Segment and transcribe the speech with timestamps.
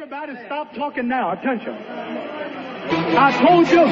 [0.00, 1.32] Everybody stop talking now.
[1.32, 1.74] Attention.
[2.88, 3.84] I told you,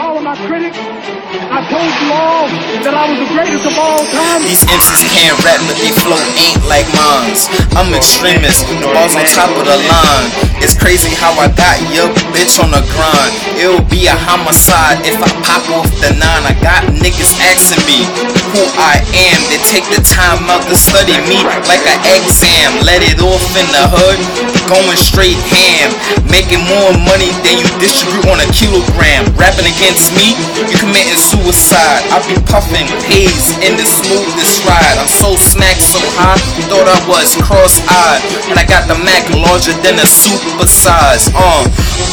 [0.00, 2.48] all of my critics, I told you all
[2.80, 4.40] that I was the greatest of all time.
[4.48, 7.52] These MCs can't rap, but they flow ain't like mines.
[7.76, 10.28] I'm extremist, the ball's on top of the line.
[10.64, 13.32] It's crazy how I got your bitch on the grind.
[13.60, 16.44] It'll be a homicide if I pop off the nine.
[16.48, 18.08] I got niggas asking me
[18.56, 19.38] who I am.
[19.52, 22.80] They take the time out to study me like an exam.
[22.88, 24.20] Let it off in the hood,
[24.68, 25.92] going straight ham.
[26.28, 29.26] Making more money than you distribute on a kilogram.
[29.34, 30.38] Rapping against me,
[30.70, 32.06] you committing suicide.
[32.14, 34.96] I be puffing haze in the smoothest ride.
[35.02, 36.38] I'm so smacked so high,
[36.70, 38.22] thought I was cross-eyed.
[38.48, 41.26] And I got the Mac larger than a super size.
[41.34, 41.66] Uh,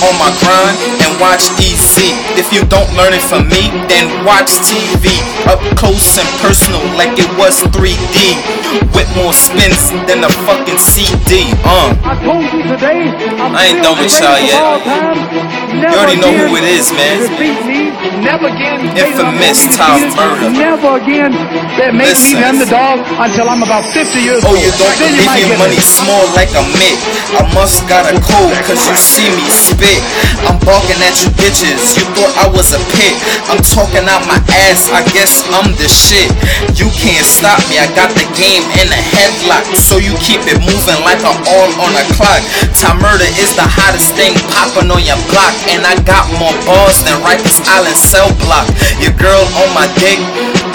[0.05, 2.01] on my grind and watch EZ.
[2.37, 5.21] If you don't learn it from me, then watch TV.
[5.45, 8.37] Up close and personal like it was 3D.
[8.93, 11.53] With more spins than a fucking CD.
[11.65, 11.93] Uh.
[12.67, 13.07] I today.
[13.39, 14.59] I'm I ain't done with y'all yet.
[14.59, 15.17] of all time.
[15.79, 17.17] Never You already know who it is, man.
[18.23, 18.81] Never again.
[18.81, 19.99] say that I'm Infamous Tom.
[20.17, 20.49] Murder.
[20.51, 21.31] Never again.
[21.79, 22.41] That make me Listen.
[22.41, 24.59] the underdog until I'm about 50 years Oh, old.
[24.59, 25.85] you don't Then believe might your money it.
[25.85, 26.97] small like a mitt.
[27.39, 30.01] I must got a cold cause you see me spit.
[30.49, 33.15] I'm barking at you bitches, you thought I was a pit.
[33.47, 36.27] I'm talking out my ass, I guess I'm the shit.
[36.75, 39.63] You can't stop me, I got the game in a headlock.
[39.77, 42.41] So you keep it moving like a all on a clock.
[42.77, 45.53] Time murder is the hottest thing popping on your block.
[45.69, 48.65] And I got more bars than Rikers Island cell block.
[49.01, 50.17] Your girl on my dick,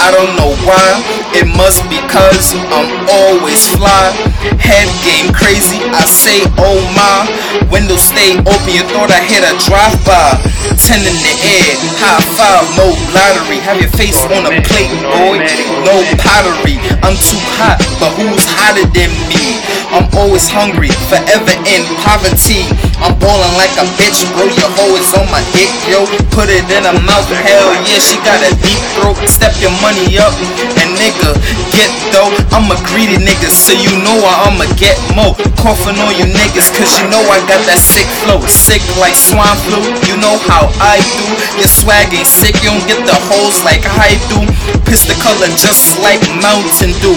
[0.03, 0.98] I don't know why.
[1.31, 4.11] It must be cause I'm always fly.
[4.58, 7.31] Head game crazy, I say oh my.
[7.70, 10.42] Windows stay open, you thought I hit a drive by.
[10.75, 11.70] Ten in the air,
[12.03, 13.62] high five, no lottery.
[13.62, 15.39] Have your face on a plate, boy.
[15.86, 16.83] No pottery.
[17.06, 19.62] I'm too hot, but who's hotter than me?
[19.95, 22.67] I'm always hungry, forever in poverty.
[22.98, 24.50] I'm ballin' like a bitch, bro.
[24.50, 26.06] Your hoe is on my dick, yo.
[26.34, 29.19] Put it in her mouth, hell yeah, she got a deep throat.
[29.28, 30.33] Step your money up,
[30.80, 31.36] and nigga,
[31.72, 32.33] get though.
[32.52, 35.36] I'm a greedy nigga, so you know I'ma get more.
[35.61, 38.40] Coughing on you niggas, cause you know I got that sick flow.
[38.48, 41.27] Sick like swine flu, you know how I do.
[41.61, 44.40] Your swag ain't sick, you don't get the holes like I do.
[44.89, 47.17] Piss the color just like Mountain Dew.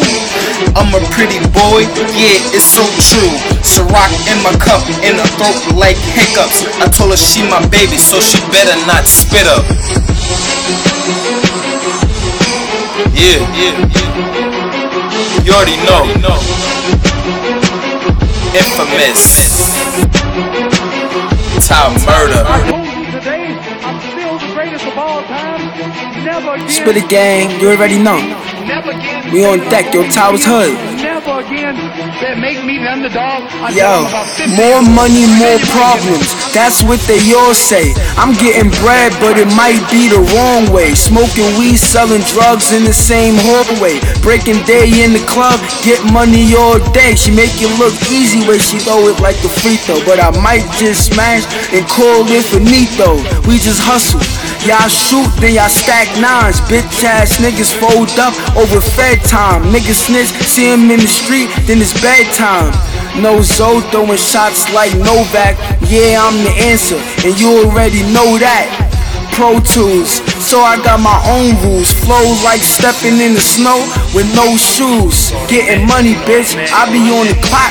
[0.75, 3.31] I'm a pretty boy, yeah, it's so true.
[3.63, 6.67] Ciroc in my cup, in her throat like hiccups.
[6.83, 9.63] I told her she my baby, so she better not spit up.
[13.15, 13.75] Yeah, yeah.
[15.43, 16.03] You already know.
[18.53, 19.21] Infamous.
[21.65, 22.43] Top murder.
[26.69, 28.17] Spit it gang, you already know.
[29.31, 31.14] We on deck, yo, Towers Hood.
[31.25, 31.73] Never again.
[32.21, 35.57] That make me the underdog until Yo, I'm about 50 more money, more you might
[35.57, 35.73] get it.
[35.73, 36.29] problems.
[36.53, 37.97] That's what they all say.
[38.13, 40.93] I'm getting bread, but it might be the wrong way.
[40.93, 43.97] Smoking weed, selling drugs in the same hallway.
[44.21, 47.17] Breaking day in the club, get money all day.
[47.17, 49.97] She make it look easy when she throw it like a free throw.
[50.05, 51.41] But I might just smash
[51.73, 53.17] and call it finito.
[53.49, 54.21] We just hustle.
[54.65, 56.57] Y'all shoot, then y'all stack nines.
[56.65, 59.61] Bitch ass niggas fold up over fed time.
[59.69, 62.73] Niggas snitch, see him in the street, then it's bedtime.
[63.21, 65.53] No Zoe throwing shots like Novak.
[65.85, 68.65] Yeah, I'm the answer, and you already know that.
[69.37, 71.93] Pro Tools, so I got my own rules.
[72.01, 73.85] Flow like stepping in the snow
[74.17, 75.29] with no shoes.
[75.45, 77.69] Getting money, bitch, I be on the clock.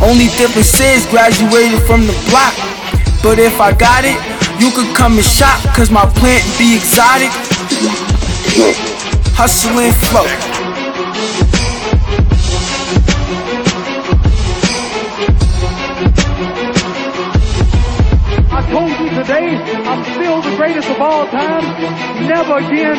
[0.00, 2.56] Only difference is graduated from the block.
[3.20, 4.16] But if I got it,
[4.60, 7.32] you could come and shop, cause my plant be exotic.
[9.32, 10.26] Hustle and flow.
[18.52, 19.56] I told you today,
[19.88, 21.64] I'm still the greatest of all time.
[22.28, 22.96] Never again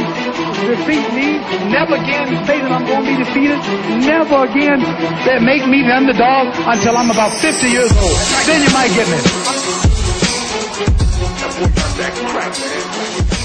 [0.65, 1.37] defeat me.
[1.69, 3.59] Never again say that I'm going to be defeated.
[4.01, 4.81] Never again
[5.29, 8.17] that make me the underdog until I'm about 50 years old.
[8.47, 9.19] Then you might get me.
[11.21, 13.40] That boy got that crack, man.